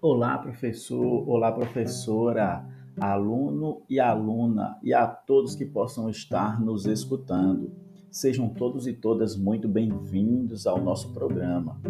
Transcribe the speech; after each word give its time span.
Olá, 0.00 0.38
professor, 0.38 1.28
olá, 1.28 1.50
professora, 1.50 2.64
aluno 3.00 3.82
e 3.90 3.98
aluna, 3.98 4.78
e 4.80 4.94
a 4.94 5.04
todos 5.08 5.56
que 5.56 5.64
possam 5.64 6.08
estar 6.08 6.60
nos 6.60 6.86
escutando. 6.86 7.72
Sejam 8.08 8.48
todos 8.48 8.86
e 8.86 8.92
todas 8.92 9.36
muito 9.36 9.66
bem-vindos 9.66 10.68
ao 10.68 10.80
nosso 10.80 11.12
programa. 11.12 11.80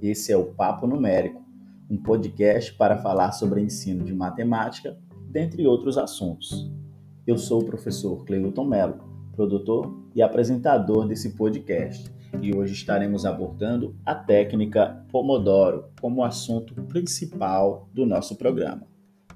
Esse 0.00 0.32
é 0.32 0.36
o 0.38 0.46
Papo 0.46 0.86
Numérico, 0.86 1.44
um 1.90 1.98
podcast 1.98 2.72
para 2.72 2.96
falar 2.96 3.32
sobre 3.32 3.60
ensino 3.60 4.02
de 4.02 4.14
matemática, 4.14 4.96
dentre 5.28 5.66
outros 5.66 5.98
assuntos. 5.98 6.72
Eu 7.26 7.36
sou 7.36 7.60
o 7.60 7.66
professor 7.66 8.24
Cleuton 8.24 8.64
Mello, 8.64 8.96
produtor 9.36 10.07
e 10.18 10.22
apresentador 10.22 11.06
desse 11.06 11.36
podcast 11.36 12.12
e 12.42 12.52
hoje 12.52 12.72
estaremos 12.72 13.24
abordando 13.24 13.94
a 14.04 14.16
técnica 14.16 15.06
Pomodoro 15.12 15.92
como 16.00 16.24
assunto 16.24 16.74
principal 16.86 17.88
do 17.94 18.04
nosso 18.04 18.34
programa. 18.34 18.82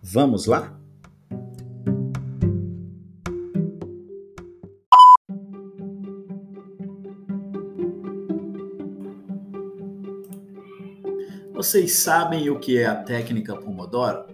Vamos 0.03 0.47
lá? 0.47 0.77
Vocês 11.53 11.93
sabem 11.93 12.51
o 12.51 12.59
que 12.59 12.77
é 12.79 12.87
a 12.87 12.97
técnica 12.97 13.55
Pomodoro? 13.55 14.25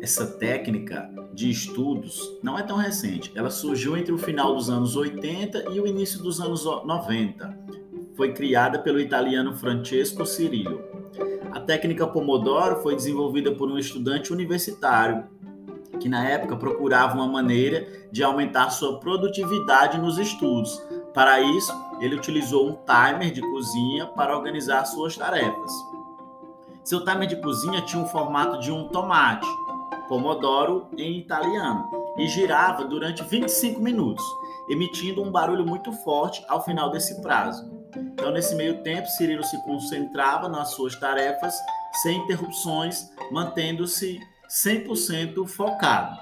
Essa 0.00 0.26
técnica 0.26 1.10
de 1.36 1.50
estudos 1.50 2.38
não 2.42 2.58
é 2.58 2.62
tão 2.62 2.78
recente. 2.78 3.30
Ela 3.34 3.50
surgiu 3.50 3.94
entre 3.94 4.10
o 4.10 4.16
final 4.16 4.54
dos 4.54 4.70
anos 4.70 4.96
80 4.96 5.70
e 5.70 5.78
o 5.78 5.86
início 5.86 6.22
dos 6.22 6.40
anos 6.40 6.64
90. 6.64 7.56
Foi 8.16 8.32
criada 8.32 8.78
pelo 8.78 8.98
italiano 8.98 9.54
Francesco 9.54 10.24
Cirillo. 10.24 10.80
A 11.52 11.60
técnica 11.60 12.06
Pomodoro 12.06 12.82
foi 12.82 12.96
desenvolvida 12.96 13.52
por 13.52 13.70
um 13.70 13.78
estudante 13.78 14.32
universitário 14.32 15.24
que 16.00 16.08
na 16.08 16.26
época 16.26 16.56
procurava 16.56 17.14
uma 17.14 17.26
maneira 17.26 17.86
de 18.10 18.22
aumentar 18.22 18.70
sua 18.70 18.98
produtividade 18.98 19.98
nos 19.98 20.18
estudos. 20.18 20.82
Para 21.12 21.40
isso, 21.40 21.72
ele 22.00 22.16
utilizou 22.16 22.68
um 22.68 22.76
timer 22.76 23.30
de 23.30 23.42
cozinha 23.42 24.06
para 24.06 24.36
organizar 24.36 24.86
suas 24.86 25.16
tarefas. 25.16 25.72
Seu 26.82 27.04
timer 27.04 27.26
de 27.26 27.36
cozinha 27.36 27.82
tinha 27.82 28.02
um 28.02 28.06
formato 28.06 28.58
de 28.60 28.70
um 28.70 28.88
tomate 28.88 29.46
Pomodoro 30.08 30.88
em 30.96 31.18
italiano, 31.18 31.88
e 32.16 32.26
girava 32.28 32.84
durante 32.84 33.22
25 33.22 33.80
minutos, 33.80 34.24
emitindo 34.68 35.22
um 35.22 35.30
barulho 35.30 35.66
muito 35.66 35.92
forte 35.92 36.44
ao 36.48 36.64
final 36.64 36.90
desse 36.90 37.20
prazo. 37.20 37.70
Então, 37.96 38.30
nesse 38.30 38.54
meio 38.54 38.82
tempo, 38.82 39.08
Cirilo 39.08 39.44
se 39.44 39.62
concentrava 39.64 40.48
nas 40.48 40.70
suas 40.70 40.96
tarefas 40.96 41.54
sem 42.02 42.18
interrupções, 42.18 43.10
mantendo-se 43.30 44.20
100% 44.48 45.46
focado. 45.46 46.18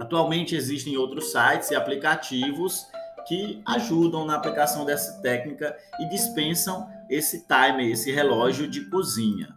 Atualmente 0.00 0.54
existem 0.54 0.96
outros 0.96 1.32
sites 1.32 1.70
e 1.70 1.74
aplicativos 1.74 2.86
que 3.26 3.60
ajudam 3.66 4.24
na 4.24 4.36
aplicação 4.36 4.84
dessa 4.84 5.20
técnica 5.20 5.76
e 6.00 6.08
dispensam 6.08 6.86
esse 7.10 7.46
timer, 7.46 7.90
esse 7.90 8.12
relógio 8.12 8.68
de 8.68 8.88
cozinha. 8.88 9.48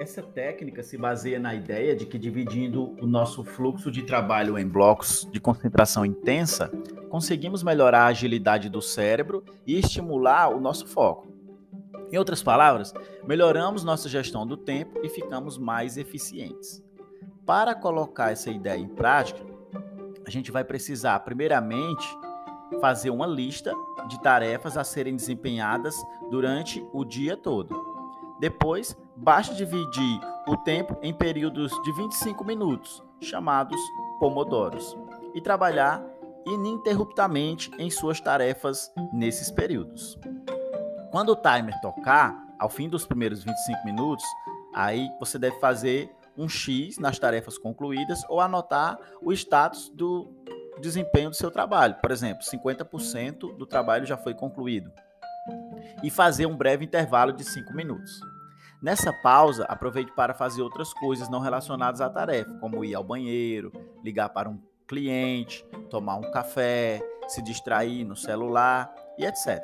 Essa 0.00 0.22
técnica 0.22 0.82
se 0.82 0.96
baseia 0.96 1.38
na 1.38 1.54
ideia 1.54 1.94
de 1.94 2.06
que 2.06 2.18
dividindo 2.18 2.96
o 3.02 3.06
nosso 3.06 3.44
fluxo 3.44 3.90
de 3.90 4.02
trabalho 4.02 4.58
em 4.58 4.66
blocos 4.66 5.28
de 5.30 5.38
concentração 5.38 6.06
intensa, 6.06 6.72
conseguimos 7.10 7.62
melhorar 7.62 8.04
a 8.04 8.06
agilidade 8.06 8.70
do 8.70 8.80
cérebro 8.80 9.44
e 9.66 9.78
estimular 9.78 10.48
o 10.56 10.58
nosso 10.58 10.86
foco. 10.86 11.28
Em 12.10 12.16
outras 12.16 12.42
palavras, 12.42 12.94
melhoramos 13.28 13.84
nossa 13.84 14.08
gestão 14.08 14.46
do 14.46 14.56
tempo 14.56 14.98
e 15.04 15.10
ficamos 15.10 15.58
mais 15.58 15.98
eficientes. 15.98 16.82
Para 17.44 17.74
colocar 17.74 18.32
essa 18.32 18.48
ideia 18.50 18.78
em 18.78 18.88
prática, 18.88 19.44
a 20.26 20.30
gente 20.30 20.50
vai 20.50 20.64
precisar, 20.64 21.20
primeiramente, 21.20 22.08
fazer 22.80 23.10
uma 23.10 23.26
lista 23.26 23.74
de 24.08 24.18
tarefas 24.22 24.78
a 24.78 24.82
serem 24.82 25.14
desempenhadas 25.14 25.94
durante 26.30 26.82
o 26.90 27.04
dia 27.04 27.36
todo. 27.36 27.90
Depois, 28.40 28.96
basta 29.20 29.54
dividir 29.54 30.20
o 30.46 30.56
tempo 30.56 30.96
em 31.02 31.12
períodos 31.12 31.70
de 31.82 31.92
25 31.92 32.42
minutos, 32.44 33.02
chamados 33.20 33.78
pomodoros, 34.18 34.96
e 35.34 35.40
trabalhar 35.40 36.02
ininterruptamente 36.46 37.70
em 37.78 37.90
suas 37.90 38.20
tarefas 38.20 38.90
nesses 39.12 39.50
períodos. 39.50 40.18
Quando 41.10 41.30
o 41.30 41.36
timer 41.36 41.78
tocar, 41.80 42.34
ao 42.58 42.68
fim 42.68 42.88
dos 42.88 43.04
primeiros 43.04 43.44
25 43.44 43.84
minutos, 43.84 44.24
aí 44.74 45.08
você 45.18 45.38
deve 45.38 45.58
fazer 45.60 46.10
um 46.36 46.48
X 46.48 46.98
nas 46.98 47.18
tarefas 47.18 47.58
concluídas 47.58 48.22
ou 48.28 48.40
anotar 48.40 48.98
o 49.22 49.32
status 49.32 49.90
do 49.90 50.32
desempenho 50.80 51.28
do 51.28 51.36
seu 51.36 51.50
trabalho. 51.50 51.96
Por 52.00 52.10
exemplo, 52.10 52.42
50% 52.42 53.56
do 53.56 53.66
trabalho 53.66 54.06
já 54.06 54.16
foi 54.16 54.32
concluído 54.32 54.90
e 56.02 56.08
fazer 56.08 56.46
um 56.46 56.56
breve 56.56 56.84
intervalo 56.86 57.32
de 57.32 57.44
5 57.44 57.74
minutos. 57.74 58.20
Nessa 58.82 59.12
pausa, 59.12 59.64
aproveite 59.64 60.10
para 60.12 60.32
fazer 60.32 60.62
outras 60.62 60.94
coisas 60.94 61.28
não 61.28 61.40
relacionadas 61.40 62.00
à 62.00 62.08
tarefa, 62.08 62.54
como 62.54 62.82
ir 62.82 62.94
ao 62.94 63.04
banheiro, 63.04 63.70
ligar 64.02 64.30
para 64.30 64.48
um 64.48 64.58
cliente, 64.88 65.62
tomar 65.90 66.16
um 66.16 66.30
café, 66.30 66.98
se 67.28 67.42
distrair 67.42 68.04
no 68.04 68.16
celular 68.16 68.90
e 69.18 69.26
etc. 69.26 69.60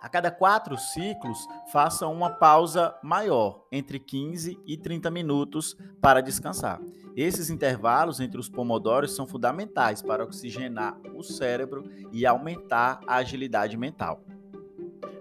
A 0.00 0.08
cada 0.08 0.30
quatro 0.30 0.78
ciclos, 0.78 1.46
faça 1.72 2.06
uma 2.06 2.30
pausa 2.30 2.94
maior, 3.02 3.64
entre 3.70 3.98
15 3.98 4.60
e 4.64 4.76
30 4.76 5.10
minutos, 5.10 5.76
para 6.00 6.20
descansar. 6.20 6.80
Esses 7.16 7.50
intervalos 7.50 8.20
entre 8.20 8.38
os 8.38 8.48
pomodoros 8.48 9.14
são 9.14 9.26
fundamentais 9.26 10.02
para 10.02 10.24
oxigenar 10.24 10.96
o 11.14 11.22
cérebro 11.22 11.84
e 12.12 12.24
aumentar 12.26 13.00
a 13.08 13.16
agilidade 13.16 13.76
mental. 13.76 14.24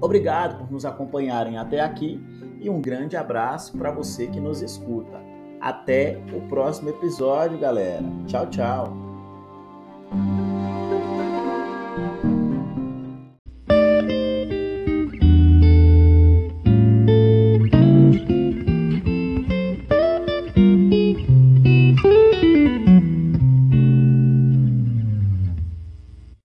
Obrigado 0.03 0.59
por 0.59 0.71
nos 0.71 0.85
acompanharem 0.85 1.57
até 1.57 1.81
aqui 1.81 2.23
e 2.61 2.69
um 2.69 2.79
grande 2.81 3.17
abraço 3.17 3.79
para 3.79 3.91
você 3.91 4.27
que 4.27 4.39
nos 4.39 4.61
escuta. 4.61 5.19
Até 5.59 6.23
o 6.35 6.43
próximo 6.49 6.91
episódio, 6.91 7.59
galera. 7.59 8.05
Tchau, 8.27 8.47
tchau. 8.51 8.95